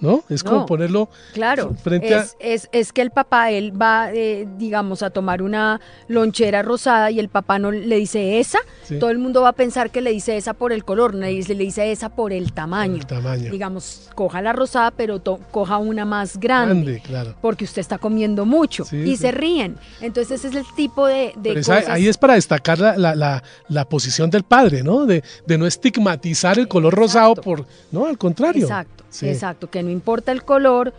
¿No? 0.01 0.23
Es 0.29 0.43
como 0.43 0.65
ponerlo 0.65 1.09
claro, 1.33 1.73
frente 1.81 2.13
es, 2.13 2.13
a... 2.13 2.35
Es, 2.39 2.69
es, 2.71 2.91
que 2.91 3.01
el 3.01 3.11
papá, 3.11 3.51
él 3.51 3.79
va, 3.79 4.11
eh, 4.11 4.47
digamos, 4.57 5.03
a 5.03 5.11
tomar 5.11 5.41
una 5.41 5.79
lonchera 6.07 6.63
rosada 6.63 7.11
y 7.11 7.19
el 7.19 7.29
papá 7.29 7.59
no 7.59 7.71
le 7.71 7.95
dice 7.95 8.39
esa, 8.39 8.59
todo 8.99 9.11
el 9.11 9.19
mundo 9.19 9.43
va 9.43 9.49
a 9.49 9.53
pensar 9.53 9.91
que 9.91 10.01
le 10.01 10.11
dice 10.11 10.35
esa 10.35 10.53
por 10.53 10.73
el 10.73 10.83
color, 10.83 11.13
le 11.13 11.27
dice, 11.27 11.53
le 11.53 11.63
dice 11.63 11.91
esa 11.91 12.09
por 12.09 12.33
el 12.33 12.51
tamaño. 12.51 12.95
el 12.95 13.05
tamaño. 13.05 13.51
Digamos, 13.51 14.09
coja 14.15 14.41
la 14.41 14.53
rosada, 14.53 14.91
pero 14.91 15.21
coja 15.51 15.77
una 15.77 16.03
más 16.03 16.39
grande, 16.39 17.01
claro. 17.05 17.35
porque 17.39 17.63
usted 17.63 17.79
está 17.79 17.97
comiendo 17.97 18.45
mucho 18.45 18.85
y 18.91 19.15
se 19.17 19.31
ríen. 19.31 19.77
Entonces 20.01 20.39
ese 20.39 20.47
es 20.49 20.65
el 20.65 20.75
tipo 20.75 21.05
de... 21.05 21.33
cosas. 21.55 21.87
Ahí 21.87 22.07
es 22.07 22.17
para 22.17 22.33
destacar 22.33 22.79
la, 22.79 22.97
la, 22.97 23.43
la, 23.67 23.85
posición 23.85 24.29
del 24.29 24.43
padre, 24.43 24.83
¿no? 24.83 25.05
De, 25.05 25.23
de 25.45 25.57
no 25.57 25.67
estigmatizar 25.67 26.57
el 26.57 26.67
color 26.67 26.93
rosado 26.93 27.35
por... 27.35 27.65
No, 27.91 28.05
al 28.05 28.17
contrario. 28.17 28.63
Exacto, 28.63 29.00
exacto, 29.21 29.69
que 29.69 29.83
no 29.83 29.89
importa 29.89 30.31
el 30.31 30.43
color, 30.43 30.93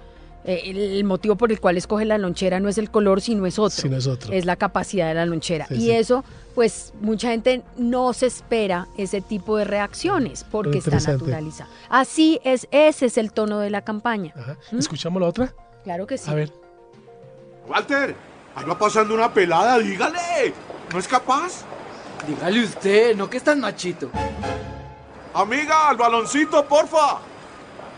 eh, 0.44 0.62
el 0.66 1.04
motivo 1.04 1.36
por 1.36 1.52
el 1.52 1.60
cual 1.60 1.76
escoge 1.76 2.04
la 2.04 2.18
lonchera 2.18 2.58
no 2.58 2.68
es 2.68 2.78
el 2.78 2.90
color, 2.90 3.20
sino 3.20 3.46
es 3.46 3.58
otro. 3.58 3.94
es, 3.94 4.06
otro. 4.06 4.32
es 4.32 4.44
la 4.44 4.56
capacidad 4.56 5.08
de 5.08 5.14
la 5.14 5.26
lonchera. 5.26 5.66
y 5.70 5.90
eso, 5.90 6.24
pues 6.54 6.92
mucha 7.00 7.30
gente 7.30 7.62
no 7.76 8.12
se 8.12 8.26
espera 8.26 8.88
ese 8.96 9.20
tipo 9.20 9.56
de 9.56 9.64
reacciones 9.64 10.44
porque 10.50 10.78
está 10.78 10.98
naturalizado. 10.98 11.70
Así 11.88 12.40
es, 12.44 12.66
ese 12.70 13.06
es 13.06 13.18
el 13.18 13.32
tono 13.32 13.60
de 13.60 13.70
la 13.70 13.82
campaña. 13.82 14.34
¿Mm? 14.72 14.78
¿Escuchamos 14.78 15.22
la 15.22 15.28
otra? 15.28 15.54
Claro 15.84 16.06
que 16.06 16.18
sí. 16.18 16.30
A 16.30 16.34
ver. 16.34 16.52
Walter, 17.68 18.14
ahí 18.54 18.64
va 18.64 18.78
pasando 18.78 19.14
una 19.14 19.32
pelada, 19.32 19.78
dígale. 19.78 20.52
¿No 20.92 20.98
es 20.98 21.06
capaz? 21.06 21.64
Dígale 22.26 22.64
usted, 22.64 23.16
no 23.16 23.30
que 23.30 23.36
es 23.36 23.44
tan 23.44 23.60
machito. 23.60 24.10
Amiga, 25.34 25.88
al 25.88 25.96
baloncito, 25.96 26.64
porfa. 26.66 27.18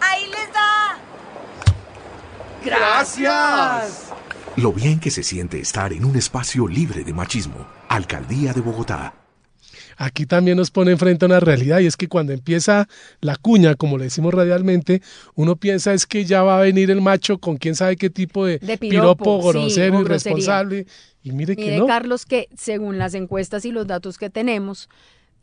Ahí 0.01 0.27
les 0.27 0.53
da. 0.53 0.99
Gracias. 2.65 4.13
Lo 4.57 4.73
bien 4.73 5.01
que 5.01 5.11
se 5.11 5.23
siente 5.23 5.59
estar 5.59 5.93
en 5.93 6.05
un 6.05 6.17
espacio 6.17 6.67
libre 6.67 7.05
de 7.05 7.13
machismo. 7.13 7.67
Alcaldía 7.89 8.53
de 8.53 8.61
Bogotá. 8.61 9.15
Aquí 9.97 10.27
también 10.27 10.57
nos 10.57 10.71
pone 10.71 10.93
enfrente 10.93 11.25
a 11.25 11.29
una 11.29 11.41
realidad 11.41 11.81
y 11.81 11.87
es 11.87 11.97
que 11.97 12.09
cuando 12.09 12.33
empieza 12.33 12.89
la 13.21 13.37
cuña, 13.37 13.75
como 13.75 13.99
le 13.99 14.05
decimos 14.05 14.35
radialmente, 14.35 15.03
uno 15.35 15.57
piensa 15.57 15.93
es 15.93 16.07
que 16.07 16.25
ya 16.25 16.43
va 16.43 16.59
a 16.59 16.63
venir 16.63 16.91
el 16.91 17.01
macho 17.01 17.39
con 17.39 17.57
quién 17.57 17.75
sabe 17.75 17.97
qué 17.97 18.11
tipo 18.11 18.45
de, 18.47 18.59
piropo, 18.79 19.41
grosero, 19.41 20.01
irresponsable. 20.01 20.87
Y 21.23 21.33
mire, 21.33 21.57
que 21.57 21.79
no. 21.79 21.87
Carlos, 21.87 22.27
que 22.27 22.49
según 22.57 22.99
las 22.99 23.15
encuestas 23.15 23.65
y 23.65 23.73
los 23.73 23.87
datos 23.87 24.19
que 24.19 24.31
tenemos, 24.31 24.89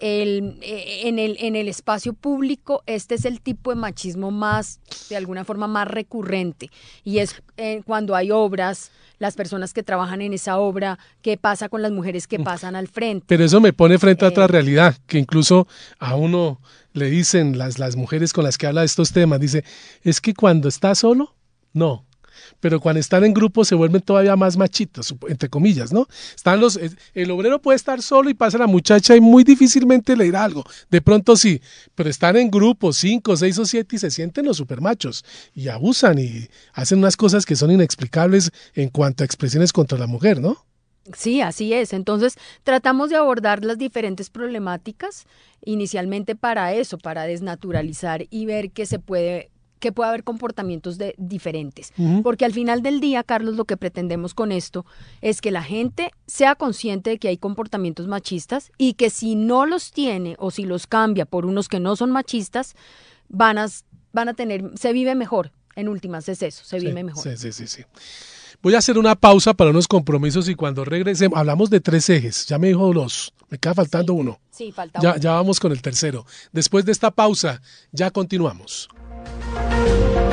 el, 0.01 0.57
eh, 0.61 1.01
en, 1.03 1.19
el, 1.19 1.37
en 1.39 1.55
el 1.55 1.67
espacio 1.67 2.13
público 2.13 2.83
este 2.87 3.15
es 3.15 3.25
el 3.25 3.39
tipo 3.39 3.69
de 3.69 3.75
machismo 3.75 4.31
más, 4.31 4.79
de 5.09 5.15
alguna 5.15 5.45
forma, 5.45 5.67
más 5.67 5.87
recurrente. 5.87 6.69
Y 7.03 7.19
es 7.19 7.41
eh, 7.57 7.81
cuando 7.85 8.15
hay 8.15 8.31
obras, 8.31 8.91
las 9.19 9.35
personas 9.35 9.73
que 9.73 9.83
trabajan 9.83 10.21
en 10.21 10.33
esa 10.33 10.57
obra, 10.57 10.97
qué 11.21 11.37
pasa 11.37 11.69
con 11.69 11.83
las 11.83 11.91
mujeres 11.91 12.27
que 12.27 12.39
mm. 12.39 12.43
pasan 12.43 12.75
al 12.75 12.87
frente. 12.87 13.25
Pero 13.27 13.45
eso 13.45 13.61
me 13.61 13.71
pone 13.71 13.99
frente 13.99 14.25
a 14.25 14.29
otra 14.29 14.45
eh, 14.45 14.47
realidad, 14.47 14.97
que 15.05 15.19
incluso 15.19 15.67
a 15.99 16.15
uno 16.15 16.59
le 16.93 17.09
dicen 17.09 17.57
las, 17.57 17.77
las 17.77 17.95
mujeres 17.95 18.33
con 18.33 18.43
las 18.43 18.57
que 18.57 18.67
habla 18.67 18.81
de 18.81 18.87
estos 18.87 19.13
temas, 19.13 19.39
dice, 19.39 19.63
es 20.01 20.19
que 20.19 20.33
cuando 20.33 20.67
está 20.67 20.95
solo, 20.95 21.35
no, 21.73 22.05
pero 22.59 22.79
cuando 22.79 22.99
están 22.99 23.23
en 23.23 23.33
grupo 23.33 23.65
se 23.65 23.75
vuelven 23.75 24.01
todavía 24.01 24.35
más 24.35 24.57
machitos, 24.57 25.15
entre 25.27 25.49
comillas, 25.49 25.91
¿no? 25.91 26.07
Están 26.35 26.59
los, 26.59 26.79
el 27.13 27.31
obrero 27.31 27.61
puede 27.61 27.75
estar 27.75 28.01
solo 28.01 28.29
y 28.29 28.33
pasa 28.33 28.57
la 28.57 28.67
muchacha 28.67 29.15
y 29.15 29.21
muy 29.21 29.43
difícilmente 29.43 30.15
le 30.15 30.25
dirá 30.25 30.43
algo. 30.43 30.63
De 30.89 31.01
pronto 31.01 31.35
sí, 31.35 31.61
pero 31.95 32.09
están 32.09 32.37
en 32.37 32.49
grupos, 32.49 32.97
cinco, 32.97 33.35
seis 33.37 33.57
o 33.57 33.65
siete 33.65 33.95
y 33.95 33.99
se 33.99 34.11
sienten 34.11 34.45
los 34.45 34.57
supermachos 34.57 35.23
y 35.53 35.67
abusan 35.67 36.19
y 36.19 36.47
hacen 36.73 36.99
unas 36.99 37.17
cosas 37.17 37.45
que 37.45 37.55
son 37.55 37.71
inexplicables 37.71 38.51
en 38.73 38.89
cuanto 38.89 39.23
a 39.23 39.25
expresiones 39.25 39.73
contra 39.73 39.97
la 39.97 40.07
mujer, 40.07 40.39
¿no? 40.39 40.65
Sí, 41.15 41.41
así 41.41 41.73
es. 41.73 41.93
Entonces, 41.93 42.35
tratamos 42.63 43.09
de 43.09 43.15
abordar 43.15 43.65
las 43.65 43.77
diferentes 43.77 44.29
problemáticas 44.29 45.25
inicialmente 45.63 46.35
para 46.35 46.73
eso, 46.73 46.97
para 46.97 47.23
desnaturalizar 47.23 48.25
y 48.29 48.45
ver 48.45 48.71
que 48.71 48.85
se 48.85 48.99
puede 48.99 49.50
que 49.81 49.91
pueda 49.91 50.09
haber 50.09 50.23
comportamientos 50.23 50.97
de, 50.97 51.13
diferentes. 51.17 51.91
Porque 52.23 52.45
al 52.45 52.53
final 52.53 52.81
del 52.81 53.01
día, 53.01 53.23
Carlos, 53.23 53.55
lo 53.57 53.65
que 53.65 53.75
pretendemos 53.75 54.33
con 54.33 54.53
esto 54.53 54.85
es 55.19 55.41
que 55.41 55.51
la 55.51 55.63
gente 55.63 56.11
sea 56.27 56.55
consciente 56.55 57.09
de 57.09 57.17
que 57.19 57.27
hay 57.27 57.37
comportamientos 57.37 58.07
machistas 58.07 58.71
y 58.77 58.93
que 58.93 59.09
si 59.09 59.35
no 59.35 59.65
los 59.65 59.91
tiene 59.91 60.35
o 60.39 60.51
si 60.51 60.63
los 60.63 60.87
cambia 60.87 61.25
por 61.25 61.45
unos 61.45 61.67
que 61.67 61.81
no 61.81 61.97
son 61.97 62.11
machistas, 62.11 62.75
van 63.27 63.57
a, 63.57 63.67
van 64.13 64.29
a 64.29 64.33
tener, 64.33 64.71
se 64.75 64.93
vive 64.93 65.15
mejor. 65.15 65.51
En 65.75 65.89
últimas 65.89 66.27
es 66.29 66.41
eso, 66.43 66.63
se 66.63 66.79
vive 66.79 66.99
Sí, 66.99 67.03
mejor. 67.03 67.23
Sí, 67.23 67.37
sí, 67.37 67.51
sí, 67.51 67.67
sí. 67.67 67.83
Voy 68.61 68.75
a 68.75 68.77
hacer 68.77 68.97
una 68.99 69.15
pausa 69.15 69.53
para 69.55 69.71
unos 69.71 69.87
compromisos 69.87 70.47
y 70.47 70.53
cuando 70.55 70.85
regresemos, 70.85 71.37
hablamos 71.39 71.69
de 71.71 71.79
tres 71.79 72.07
ejes, 72.09 72.45
ya 72.45 72.59
me 72.59 72.67
dijo 72.67 72.93
dos, 72.93 73.33
me 73.49 73.57
queda 73.57 73.73
faltando 73.73 74.13
uno. 74.13 74.39
Sí, 74.51 74.71
falta 74.71 74.99
Ya, 75.01 75.11
uno. 75.13 75.19
ya 75.19 75.31
vamos 75.31 75.59
con 75.59 75.71
el 75.71 75.81
tercero. 75.81 76.25
Después 76.51 76.85
de 76.85 76.91
esta 76.91 77.09
pausa, 77.09 77.61
ya 77.91 78.11
continuamos. 78.11 78.87
Música 79.23 80.30